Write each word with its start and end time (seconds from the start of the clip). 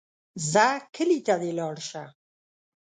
ځه 0.51 0.65
کلي 0.95 1.19
ته 1.25 1.33
دې 1.41 1.51
لاړ 1.59 1.75
شه. 1.89 2.03